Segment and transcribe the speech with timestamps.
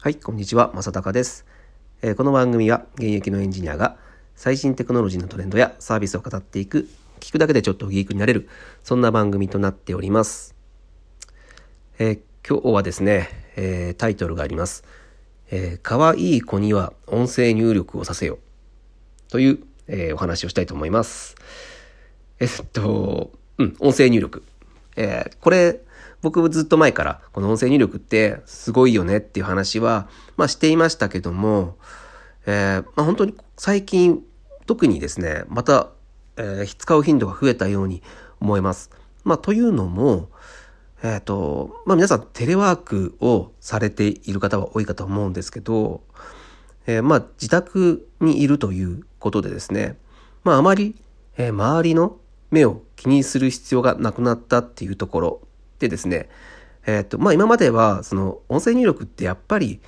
[0.00, 1.44] はい、こんにちは、正隆です、
[2.02, 3.96] えーこの番組は現役のエンジニアが
[4.36, 6.88] 最新テクノロジーのトレンドやサービスを語っていく、
[7.18, 8.48] 聞くだけでちょっとギークになれる、
[8.84, 10.54] そんな番組となっております。
[11.98, 14.84] えー今日はですね、えータイトルがあります。
[15.50, 18.38] えー、可愛い子には音声入力をさせよ。
[19.28, 19.58] という、
[19.88, 21.34] えーお話をしたいと思います。
[22.38, 24.44] えっと、うん、音声入力。
[24.94, 25.80] えーこれ、
[26.20, 31.76] 僕ずっと前から、この音声入力ってすごいよねっていう話は、まあしていましたけども、
[32.46, 34.22] えーまあ本当に最近、
[34.66, 35.90] 特にですね、また、
[36.36, 38.02] えー使う頻度が増えたように
[38.40, 38.90] 思います。
[39.24, 40.28] まあというのも、
[41.02, 46.02] えっ、と、まあ皆さんテレワークをされている方は多いかと思うんですけど、
[46.86, 49.96] えーまあ自宅にいるということでですね、
[50.42, 50.96] まああまり、
[51.36, 52.16] えー周りの
[52.50, 55.47] 目を気にする必要がなくなったっていうところ
[55.78, 56.28] でですね、
[56.86, 59.80] えっ、と、まあ今まではその音声入力ってやっぱり、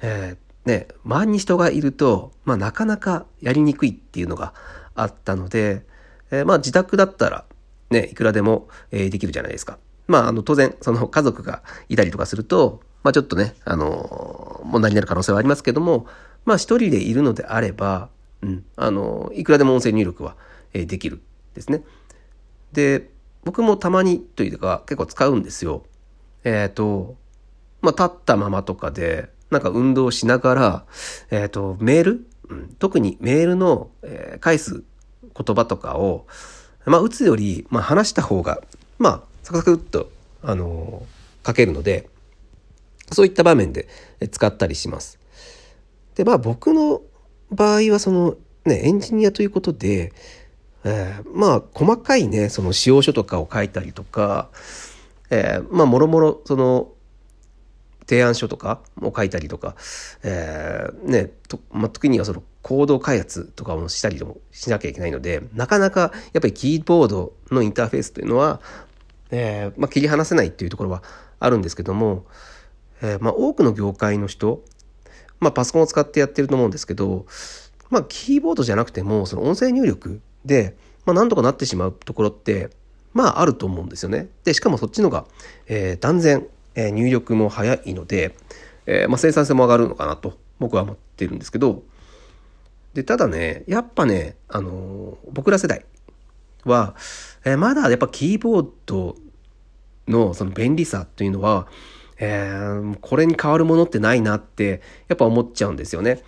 [0.00, 4.54] えーね、周りに人がいると、まあなかなかやりにくいっていうのが
[4.94, 5.84] あったので、
[6.30, 7.44] えーまあ自宅だったら
[7.90, 9.78] ね、いくらでも、えーできるじゃないですか。
[10.08, 16.06] まあ、あの、当然、その家族がいたりとかすると、まあちょっとね、あの問題になる可能性はありますけども、
[16.44, 18.08] まあ一人でいるのであれば、
[18.42, 20.36] うん、あのいくらでも音声入力は、
[20.74, 21.20] えーできる
[21.54, 21.82] ですね。
[22.72, 23.10] で、
[23.44, 25.84] 僕もたまにというか結構使うんですよ。
[26.44, 27.16] えっ、と、
[27.80, 30.84] まあ立ったままとかで、なんか運動しながら、
[31.30, 34.82] えっ、と、メール、うん、特にメールの、えー返す
[35.34, 36.26] 言葉とかを、
[36.86, 38.62] まあ打つより、まあ話した方が、
[38.98, 40.10] まあサクサクっと、
[40.42, 41.06] あの
[41.46, 42.08] 書けるので、
[43.10, 43.88] そういった場面で
[44.30, 45.18] 使ったりします。
[46.14, 47.02] で、まあ僕の
[47.50, 50.12] 場合はそのね、エンジニアということで、
[50.84, 54.48] えーまあ細かいね、その使用書とかを書いたりとか、
[55.30, 56.92] えーまあもろもろその
[58.06, 59.74] 提案書とかを書いたりとか、
[60.22, 68.60] えーね、とまあ、時にはそのコード開発とかもしたりもしなきゃいけないので、なかなかやっぱりキーボードのインターフェースというのは、
[69.30, 71.02] えーまあ、切り離せないっていうところは
[71.40, 72.26] あるんですけども、
[73.00, 74.62] えーまあ、多くの業界の人、
[75.40, 77.26] まあ、パソコンを使ってやってると思うんですけど、
[77.90, 82.70] まあ、キーボードじゃなくても、その音声入力で、まあ、なんとかなってしまうところって、
[83.12, 84.28] まあ、あると思うんですよね。
[84.44, 85.26] で、しかもそっちのが、
[85.66, 88.34] えー断然、えー入力も早いので、
[88.86, 91.82] えーまあ、生産性も上がるのかなと、僕は思ってるんですけど、
[92.94, 95.84] で、ただね、やっぱね、あの僕ら世代
[96.64, 96.94] は、
[97.44, 99.16] えまだやっぱキーボード
[100.08, 101.66] のその便利さというのは、
[102.18, 106.22] えーこれに変わるものってないなってやっぱ思っちゃうんですよね。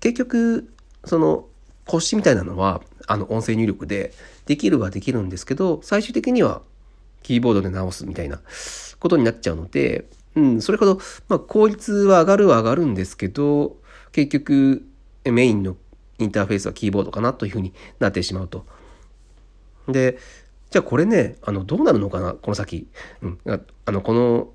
[0.00, 0.72] 結局
[1.04, 1.46] その
[1.86, 4.12] 腰みたいなのはあの音声入力で
[4.46, 6.62] できるはできるんですけど最終的には
[7.22, 8.40] キーボードで直すみたいな
[8.98, 13.76] ことになっちゃうので、うん、それほど、まあ、効率は上がるは上がるんですけど
[14.12, 14.86] 結局
[15.24, 15.76] メインの
[16.18, 18.66] インターフェースはキーボードかなというふうになってしまうと。
[19.88, 20.18] で、
[20.70, 22.88] じゃあこれね、あの、どうなるのかな、この先。
[23.20, 23.38] うん。
[23.46, 24.50] あの、この、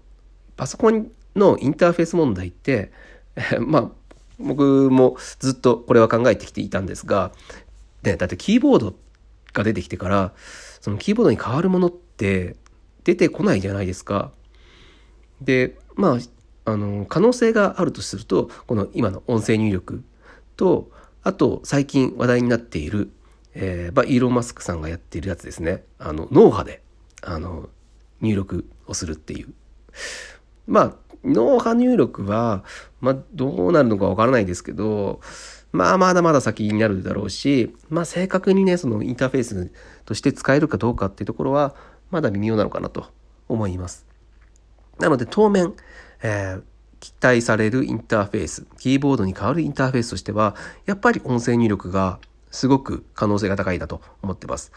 [0.56, 2.92] パソコンのインターフェース問題って、
[3.60, 3.92] まあ、
[4.40, 7.32] 僕もずっとこれは考えてきていたんですが、
[8.04, 8.96] ね、だってキーボード
[9.54, 10.34] が出てきてから、
[10.82, 12.56] そのキーボードに変わるものって
[13.04, 14.32] 出てこないじゃないですか。
[15.42, 20.04] で、まあ、あの、可能性があるとすると、この今の音声入力
[20.56, 20.92] と、
[21.24, 23.12] あと最近話題になっている、
[23.54, 25.84] えーまあ、イーロン・マスクさんがやっているやつですね。
[26.00, 26.82] あの、脳波で、
[27.22, 27.70] あの、
[28.22, 29.54] 入力をするっていう。
[30.68, 32.64] まあ、脳波入力は、
[33.02, 35.22] まあ、どうなるのかわからないですけど、
[35.72, 39.72] まあ、まだまだ先になるだろうし、まあ、正確にね、そのインターフェース
[40.06, 41.76] として使えるかどうかっていうところは、
[42.10, 43.08] まだ微妙なのかなと
[43.50, 44.06] 思います。
[45.00, 45.74] なので当面、
[46.24, 46.64] えー
[47.00, 50.56] 期待されるインターフェース、キーボードに変わるインターフェースとしては、
[50.86, 52.20] やっぱり音声入力が
[52.52, 54.72] すごく可能性が高いなと思ってます。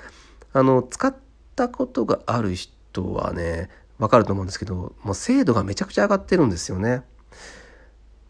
[0.53, 1.15] あの、使っ
[1.57, 7.03] たことがある人はね、わかると思うんですけど、もう精度がめちゃくちゃ上がってるんですよね。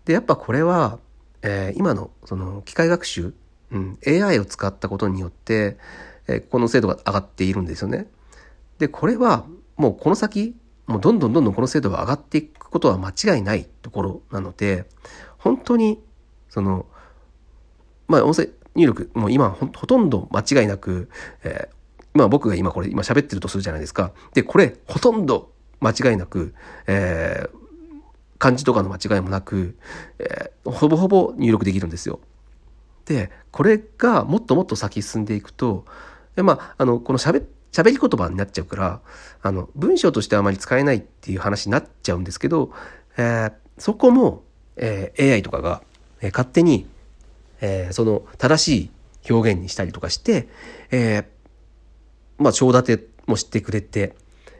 [0.04, 0.98] で、やっぱこれは、
[1.42, 3.34] えー今のその機械学習、
[3.72, 5.78] うん、AI を使ったことによって、
[6.28, 8.06] えーこの精度が上がっているんですよね。
[8.78, 9.46] で、これは
[9.76, 10.56] もうこの先、
[10.86, 14.86] もうどんどんどんどんこの精度が上がっていくことは間違いないところなので、
[15.38, 16.02] 本当に、
[16.48, 16.86] その、
[18.08, 21.08] まあ音声入力、もう今ほとんど間違いなく、
[21.44, 21.80] えー
[22.12, 24.10] 今僕が今これ今喋ってるとするじゃないですか。
[24.34, 26.54] で、これほとんど間違いなく、
[26.88, 27.59] えー
[28.40, 29.76] 漢字とかの間違いもなく、
[30.18, 32.20] えーほぼほぼ入力できるんですよ。
[33.06, 35.84] で、これがもっともっと先進んでいくと、
[36.36, 39.00] でまあ、あの、この喋、喋り言葉になっちゃうから、
[39.42, 42.72] あの、文章としてあまり使えないっていう話になっちゃうんですけど、
[43.16, 44.44] えーそこも、
[44.76, 45.82] えー、AI とかが、
[46.20, 46.86] えー、勝手に、
[47.62, 48.90] えー、その正し
[49.26, 50.48] い表現にしたりとかして、
[50.90, 51.24] えー、
[52.38, 54.14] まあ、章立てもしてくれて、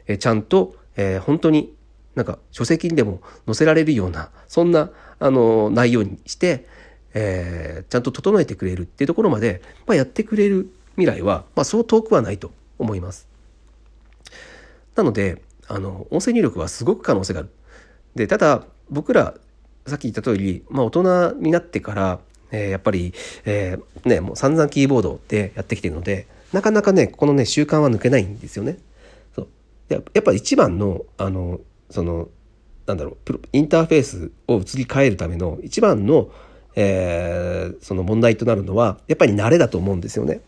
[0.07, 1.73] えー、ちゃんと、えー、本当に
[2.15, 6.65] なんか書籍にでも載せられるような、そんな、あの、内容にして、
[7.13, 13.27] えー、ちゃんと整えてくれるっていうところまで、まあ、やってくれる未来は、まあ、そう遠くはないと思います。
[14.95, 17.49] なので、あの、音声入力はすごく可能性がある。
[18.15, 19.35] で、ただ、僕ら、
[19.87, 22.19] さっき言った通り、まあ、大人になってから、
[22.51, 23.13] えー、やっぱり、
[23.45, 28.77] えー、ね、もう散々キーボードでやってきてるので、なかなかね、このね、習慣は抜けないんですよね。
[29.33, 29.47] そう。
[29.89, 31.61] やっぱ一番の、あの、
[31.91, 32.29] その、
[32.87, 36.31] なんだろう、インターフェースを移り変えるための一番の、
[36.75, 40.41] えー、その問題となるのは、やっぱり慣れだと思うんですよね。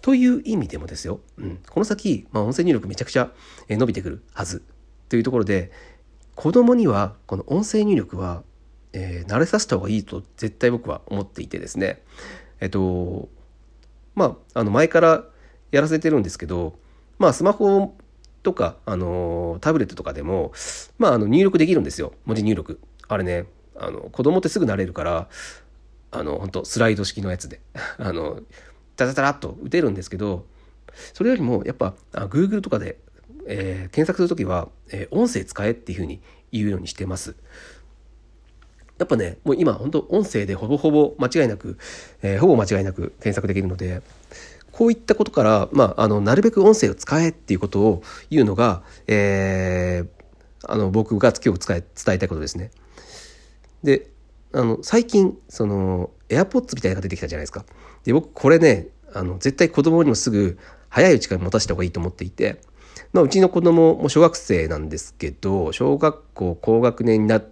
[0.00, 3.32] という意味でもですよ、うん、この先、まあ、音声入力めちゃくちゃ
[3.68, 4.62] 伸びてくるはず。
[5.08, 5.72] というところで、
[6.34, 8.44] 子供にはこの音声入力は、
[8.92, 12.02] えー、慣れさせた方がいいと絶対僕は思っていてですね、
[12.60, 13.28] えっと、
[14.14, 15.24] まあ、あの前から
[15.72, 16.78] やらせてるんですけど、
[17.18, 17.96] まあ、スマホ
[18.48, 20.52] とか、あのタブレットとかでも、
[20.96, 22.80] まあ、あの入力できるんですよ文字入力。
[23.06, 23.44] あれね
[23.76, 25.28] あの子供ってすぐ慣れるから
[26.10, 27.60] あの本当スライド式のやつで
[27.98, 28.40] あの
[28.96, 30.46] タタタラッと打てるんですけど
[31.12, 32.98] それよりもやっぱあ Google とかで、
[33.46, 37.36] えー、検索する時は、えー、音声使えっていうふうに言うようにしてます。
[38.98, 41.76] やっぱねもう今本当音声でほぼほぼ間違いなく、
[42.22, 44.00] えー、ほぼ間違いなく検索できるので
[44.78, 52.70] こういったことから、まあ、あのなるべく音声を使えっていうことを言うのが、えー、あの僕が今日伝え伝えたいことですね。
[53.82, 54.08] で
[54.52, 57.64] あの最近その AirPods みたいなのが出てきたじゃないですか。
[58.04, 60.60] で僕これねあの絶対子供にもすぐ
[60.90, 62.60] 早いうちから持たせた方がいいと思っていて、
[63.12, 67.42] まあ、うちの子供も小学生なんですけど小学校高学年にな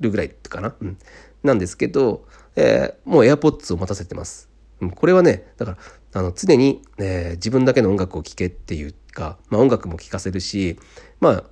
[0.00, 0.96] るぐらいかな、うん、
[1.42, 2.24] なんですけど、
[2.56, 4.49] えー、もう AirPods を持たせてます。
[4.80, 5.78] うん、これはねだから
[6.20, 10.78] あの常に、えー、自分だけの音楽を聴けっていうか、まあ、音楽も聴かせるし
[11.20, 11.44] まあ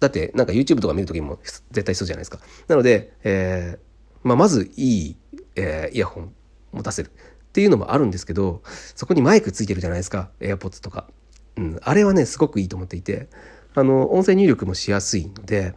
[0.00, 1.38] だってなんか YouTube とか見る時も
[1.70, 2.40] 絶対そうじゃないですか。
[2.68, 3.90] なので、えー
[4.22, 5.16] まあ、まずいい、
[5.56, 6.34] えー、イヤホン
[6.72, 8.62] 持たせるっていうのもあるんですけど
[8.94, 11.08] そこにマイクついてるじゃないですか AirPods とか、
[11.56, 13.28] うん、あれはねすごくいいと思っていて
[13.74, 15.74] あの音声入力もしやすいので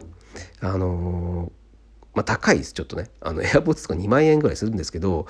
[0.60, 1.50] あのー、
[2.14, 2.72] まあ、高いです。
[2.72, 3.10] ちょっとね。
[3.20, 5.26] あの AirPods とか2万円ぐらいするんですけど、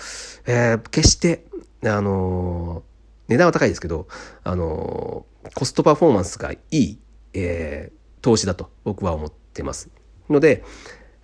[0.46, 1.44] えー、決して
[1.84, 4.06] あのー、値段は高いですけど、
[4.42, 6.98] あのコストパフォーマンスがいい、
[7.34, 7.92] え
[8.22, 9.90] 投資だと僕は思ってます。
[10.30, 10.64] ので、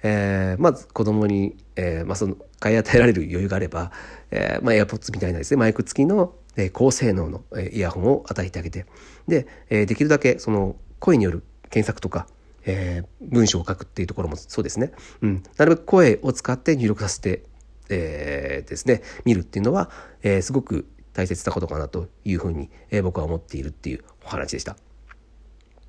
[0.02, 3.92] え、まず子供に、え、まあ、その買い与えられる余裕があれば、
[4.30, 8.86] えー、まあ、AirPods みたいなですねマイク付きの、え、高性能の、え、イヤホンを与えてあげて
[9.28, 12.26] で、え、できるだけその声による検索とか、
[12.70, 17.44] えー、文章を書くっていうところもそうですね、うん、なるべく声を使って入力させて、
[17.88, 19.02] えー、ですね。
[19.24, 19.90] 見るっていうのは、
[20.22, 24.76] えー、すごく大切なことかなというふうに、えー、僕は思っているっていうお話でした。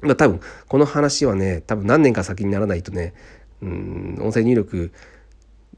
[0.02, 3.14] まあ多分この話はね多分何年か先にならないとね
[3.62, 4.92] うん音声入力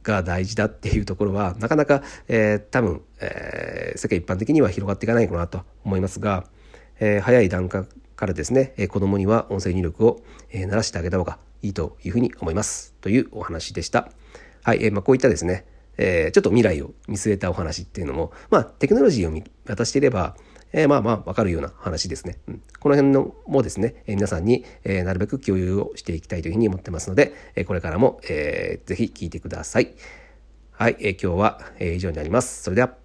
[0.02, 6.46] が大事だっていうところはなかなか、えー、多分、えー、世界一般的には広がっていかないかなと思いますが、
[7.00, 10.22] えー、早い段階からですね、えー、子供には音声入力を、
[10.52, 14.12] えー、慣らしてあげた方がいいというふうに思いますというお話でした。
[14.64, 15.66] はい、えーまあ、こういったですね、
[15.98, 20.36] えー、ちょっと未来を見据えたお話っていうのも、まあ、テクノロジーを見渡していれば、
[20.74, 22.40] えー、まあまあわかるような話ですね。
[22.48, 29.94] うん、この辺のもですね、えー、皆さんに、えー、なるべく共有をしていきたいというふうに思ってますので、えこれからも、えー、ぜひ聞いてください。
[30.72, 32.64] はい、え今日は、え以上になります。
[32.64, 33.03] それでは。